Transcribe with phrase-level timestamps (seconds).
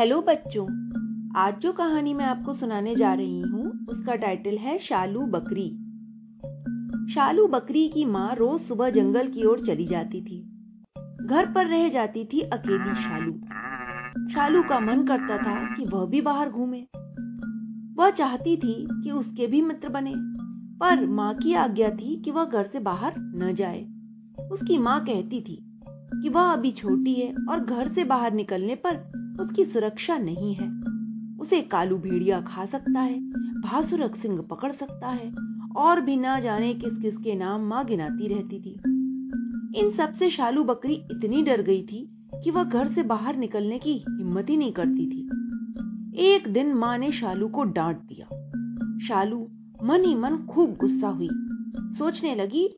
[0.00, 0.64] Hello बच्चों,
[1.36, 5.68] आज जो कहानी मैं आपको सुनाने जा रही हूँ, उसका टाइटल है शालू बकरी।
[7.14, 10.40] शालू बकरी की माँ रोज सुबह जंगल की ओर चली जाती थी।
[11.26, 13.32] घर पर रह जाती थी अकेली शालू।
[14.28, 16.86] शालू का मन करता था कि वह भी बाहर घूमे।
[17.94, 20.14] वह चाहती थी कि उसके भी मित्र बने,
[20.78, 23.88] पर माँ की आज्ञा थी कि वह घर से बाहर न जाए।
[24.50, 25.80] उसकी माँ कहती थी
[26.22, 30.68] कि वह अभी छोटी है और घर से बाहर निकलने पर उसकी सुरक्षा नहीं है।
[31.38, 33.20] उसे कालू भेड़िया खा सकता है,
[33.60, 35.32] भासुरक सिंह पकड़ सकता है,
[35.76, 38.72] और भी ना जाने किस किस के नाम माँ गिनाती रहती थी।
[39.80, 42.08] इन सबसे शालू बकरी इतनी डर गई थी
[42.44, 46.98] कि वह घर से बाहर निकलने की हिम्मत ही नहीं करती थी। एक दिन माँ
[46.98, 48.26] ने शालू को डांट दिया।
[49.06, 49.48] शालू
[49.84, 51.28] मन ही मन खूब गुस्सा हुई।
[51.98, 52.68] सोचने लगी,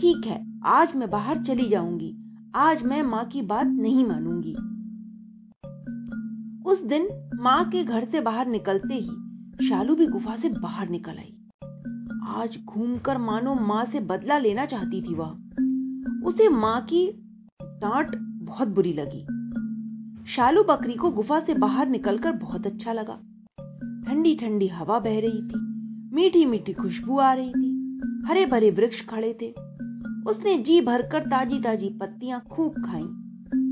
[0.00, 2.16] ठीक है, आज मैं बाहर चली जाऊँगी,
[2.54, 4.54] आज मैं माँ की बात नहीं मानूँगी।
[6.66, 11.12] उस दिन माँ के घर से बाहर निकलते ही शालू भी गुफा से बाहर निकल
[11.12, 11.34] आई।
[12.26, 15.30] आज घूमकर मानो माँ से बदला लेना चाहती थी वह।
[16.26, 17.06] उसे माँ की
[17.62, 19.26] डांट बहुत बुरी लगी।
[20.26, 23.14] शालू बकरी को गुफा से बाहर निकलकर बहुत अच्छा लगा।
[24.08, 25.60] ठंडी ठंडी हवा बह रही थी
[26.14, 29.54] मीठी मीठी खुशबू आ रही थी हरे भरे वृक्ष खड़े थे।
[30.26, 33.04] उसने जी भरकर ताजी ताजी पत्तियाँ खूब खाई।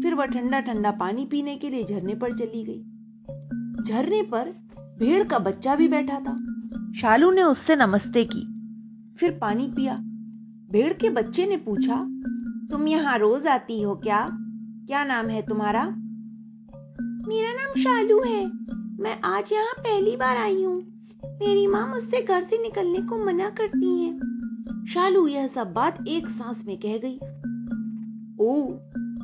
[0.02, 4.50] फिर वह ठंडा ठंडा पानी पीने के लिए झरने पर चली गई। झरने पर
[4.98, 6.36] भेड़ का बच्चा भी बैठा था।
[6.92, 8.40] शालू ने उससे नमस्ते की,
[9.18, 9.94] फिर पानी पिया।
[10.70, 11.96] भेड़ के बच्चे ने पूछा,
[12.70, 14.28] तुम यहाँ रोज आती हो क्या?
[14.86, 15.84] क्या नाम है तुम्हारा?
[17.28, 18.44] मेरा नाम शालू है।
[19.00, 20.76] मैं आज यहाँ पहली बार आई हूँ।
[21.24, 26.28] मेरी माँ मुझसे घर से निकलने को मना करती है। शालू यह सब बात एक
[26.28, 27.16] सांस में कह गई।
[28.40, 28.52] ओ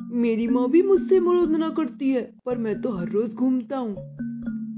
[0.07, 3.95] मेरी माँ भी मुझसे मरोदना करती है, पर मैं तो हर रोज घूमता हूँ।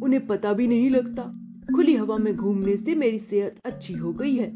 [0.03, 1.23] उन्हें पता भी नहीं लगता,
[1.75, 4.47] खुली हवा में घूमने से मेरी सेहत अच्छी हो गई है।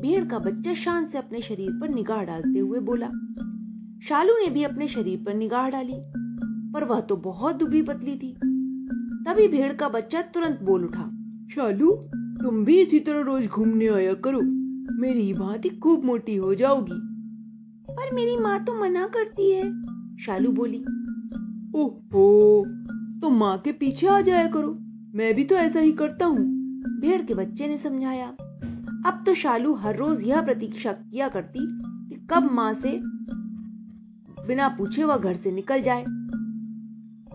[0.00, 3.06] भेड़ का बच्चा शान से अपने शरीर पर निगाह डालते हुए बोला,
[4.08, 5.94] शालू ने भी अपने शरीर पर निगाह डाली,
[6.72, 8.32] पर वह तो बहुत दुबली पतली थी।
[9.26, 11.10] तभी भेड़ का बच्चा तुरंत बोल उठा,
[11.54, 11.90] शालू,
[12.42, 14.40] तुम भी इसी तरह रोज घूमने आया करो,
[15.00, 17.00] मेरी भांति खूब मोटी हो जाओगी।
[17.90, 19.85] पर मेरी माँ तो मना करती है।
[20.20, 20.78] शालू बोली
[21.78, 22.64] ओहो
[23.20, 24.70] तो माँ के पीछे आ जाया करो।
[25.14, 26.44] मैं भी तो ऐसा ही करता हूँ।
[27.00, 28.26] भेड़ के बच्चे ने समझाया
[29.06, 31.60] अब तो शालू हर रोज यह प्रतीक्षा किया करती
[32.08, 33.00] कि कब माँ से
[34.46, 36.04] बिना पूछे वह घर से निकल जाए।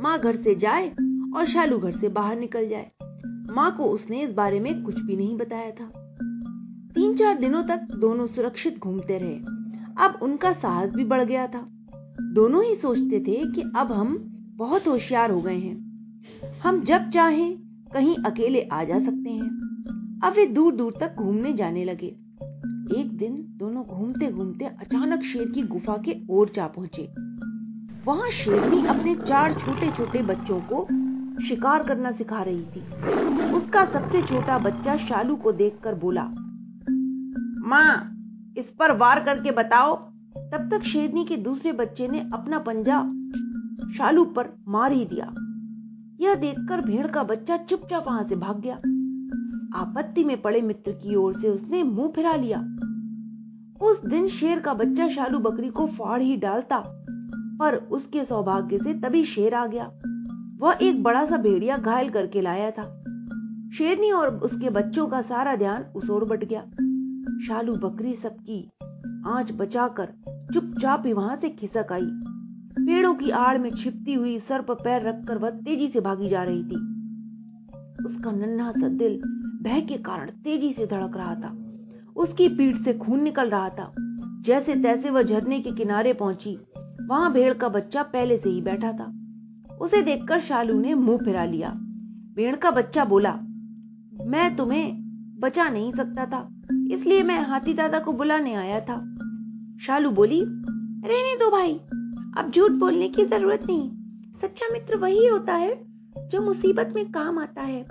[0.01, 0.89] माँ घर से जाए
[1.35, 2.91] और शालू घर से बाहर निकल जाए।
[3.53, 5.91] माँ को उसने इस बारे में कुछ भी नहीं बताया था।
[6.95, 9.35] तीन चार दिनों तक दोनों सुरक्षित घूमते रहे।
[10.05, 11.67] अब उनका साहस भी बढ़ गया था।
[12.21, 14.17] दोनों ही सोचते थे कि अब हम
[14.57, 15.91] बहुत होशियार हो गए हैं।
[16.63, 17.57] हम जब चाहें,
[17.93, 22.07] कहीं अकेले आ जा सकते हैं। अब वे दूर दूर तक घूमने जाने लगे।
[22.99, 27.07] एक दिन दोनों घूमते घूमते अचानक शेर की गुफा के ओर जा पहुँचे।
[28.05, 30.87] वहाँ शेरनी अपने चार छोटे छोटे बच्चों को
[31.45, 32.81] शिकार करना सिखा रही थी।
[33.53, 36.23] उसका सबसे छोटा बच्चा शालू को देखकर बोला,
[37.69, 38.17] माँ,
[38.57, 40.10] इस पर वार करके बताओ
[40.53, 43.01] तब तक शेरनी के दूसरे बच्चे ने अपना पंजा
[43.97, 45.25] शालू पर मार ही दिया।
[46.21, 48.75] यह देखकर भेड़ का बच्चा चुपचाप वहाँ से भाग गया।
[49.79, 52.59] आपत्ति में पड़े मित्र की ओर से उसने मुँह फिरा लिया।
[53.85, 56.79] उस दिन शेर का बच्चा शालू बकरी को फाड़ ही डालता,
[57.59, 59.91] पर उसके सौभाग्य से तभी शेर आ गया।
[60.59, 62.83] वह एक बड़ा सा भेड़िया घायल करके लाया था।
[63.77, 66.61] शेरनी और उसके बच्चों का सारा ध्यान उस ओर बट गया।
[67.47, 68.71] शालू बकरी सबकी
[69.27, 70.13] आँच बचाकर
[70.53, 72.07] चुपचाप ही वहाँ से खिसक आई।
[72.85, 76.43] पेड़ों की आड़ में छिपती हुई सर पर पैर रखकर वह तेज़ी से भागी जा
[76.43, 76.91] रही थी।
[78.05, 79.21] उसका नन्हा सा दिल
[79.63, 81.57] भय के कारण तेज़ी से धड़क रहा था।
[82.15, 83.91] उसकी पीठ से खून निकल रहा था।
[84.41, 86.57] जैसे तैसे वह झरने के किनारे पहुँची।
[87.07, 89.13] वहाँ भेड़ का बच्चा पहले से ही बैठा था।
[89.77, 91.69] उसे देखकर शालू ने मुँह फिरा लिया।
[92.35, 93.33] भेड़ का बच्चा बोला,
[94.25, 95.01] मैं तुम्हें
[95.39, 96.61] बचा नहीं सकता था।
[96.91, 99.10] इसलिए मैं हाथी दादा को बुलाने आया था।
[99.81, 101.73] शालू बोली, रहने दो भाई,
[102.37, 103.89] अब झूठ बोलने की ज़रूरत नहीं।
[104.37, 105.73] सच्चा मित्र वही होता है
[106.29, 107.81] जो मुसीबत में काम आता है,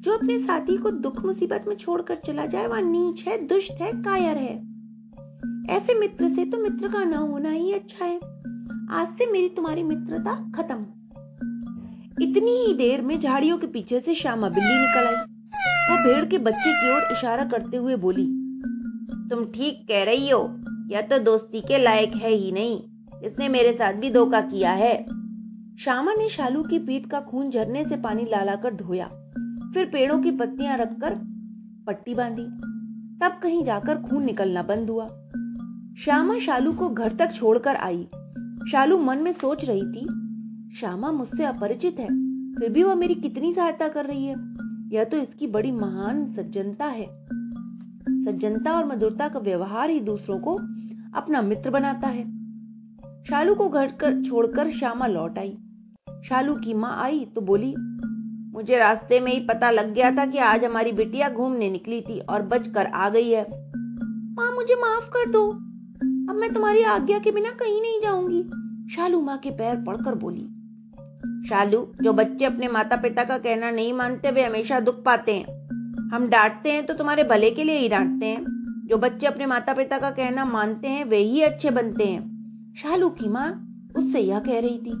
[0.00, 3.92] जो अपने साथी को दुख मुसीबत में छोड़कर चला जाए, वह नीच है, दुष्ट है,
[4.02, 4.54] कायर है।
[5.76, 8.16] ऐसे मित्र से तो मित्र का ना होना ही अच्छा है।
[8.90, 10.80] आज से मेरी तुम्हारी मित्रता खत्म।
[12.22, 15.24] इतनी ही देर में झाड़ियों के पीछे से श्यामा बिल्ली निकल आई।
[15.90, 18.26] वो भेड़ के बच्चे की ओर इशारा करते हुए बोली,
[19.30, 20.48] तुम ठीक कह रही हो।
[20.86, 22.80] यह तो दोस्ती के लायक है ही नहीं।
[23.22, 24.94] इसने मेरे साथ भी धोखा किया है।
[25.78, 29.06] श्यामा ने शालू की पीठ का खून झरने से पानी लालाकर धोया।
[29.74, 31.14] फिर पेड़ों की पत्तियाँ रखकर
[31.86, 32.44] पट्टी बांधी।
[33.20, 35.08] तब कहीं जाकर खून निकलना बंद हुआ।
[35.98, 38.08] श्यामा शालू को घर तक छोड़कर आई।
[38.70, 40.06] शालू मन में सोच रही थी
[40.78, 42.08] श्यामा मुझसे अपरिचित है,
[42.54, 44.34] फिर भी वह मेरी कितनी सहायता कर रही है?
[44.92, 47.06] यह तो इसकी बड़ी महान सज्जनता है।
[48.26, 50.54] सज्जनता और मधुरता का व्यवहार ही दूसरों को
[51.14, 52.24] अपना मित्र बनाता है।
[53.24, 55.56] शालू को घर कर, छोड़कर श्यामा लौट आई।
[56.28, 57.74] शालू की माँ आई तो बोली,
[58.54, 62.18] मुझे रास्ते में ही पता लग गया था कि आज हमारी बिटिया घूमने निकली थी
[62.20, 67.18] और बच कर आ गई है। माँ, मुझे माफ़ कर दो। अब मैं तुम्हारी आज्ञा
[67.18, 68.42] के बिना कहीं नहीं जाऊँगी।
[68.94, 70.46] शालू माँ के पैर पड़कर बोली,
[71.48, 75.65] शालू, जो बच्चे अपने माता पिता का कहना नहीं मानते, वे हमेशा दुख पाते हैं।
[76.12, 78.44] हम डांटते हैं तो तुम्हारे भले के लिए ही डांटते हैं।
[78.86, 83.08] जो बच्चे अपने माता पिता का कहना मानते हैं, वे ही अच्छे बनते हैं। शालू
[83.10, 83.48] की माँ
[83.96, 84.92] उससे यह कह रही थी,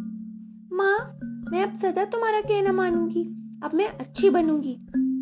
[0.72, 1.18] माँ,
[1.50, 3.22] मैं अब सदा तुम्हारा कहना मानूँगी,
[3.64, 4.74] अब मैं अच्छी बनूँगी।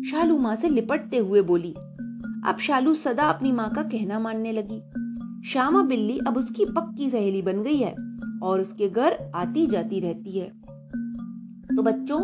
[0.09, 1.71] शालू माँ से लिपटते हुए बोली।
[2.45, 4.81] अब शालू सदा अपनी माँ का कहना मानने लगी।
[5.49, 7.95] श्यामा बिल्ली अब उसकी पक्की सहेली बन गई है
[8.43, 10.49] और उसके घर आती जाती रहती है।
[11.67, 12.19] तो बच्चों,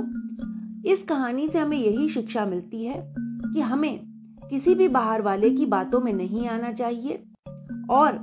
[0.92, 3.00] इस कहानी से हमें यही शिक्षा मिलती है।
[3.54, 4.00] कि हमें
[4.50, 7.24] किसी भी बाहर वाले की बातों में नहीं आना चाहिए
[7.90, 8.16] और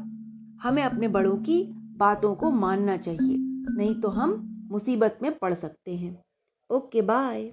[0.62, 1.62] हमें अपने बड़ों की
[1.98, 3.36] बातों को मानना चाहिए,
[3.76, 6.22] नहीं तो हम मुसीबत में पड़ सकते हैं।
[6.70, 7.52] Okay bye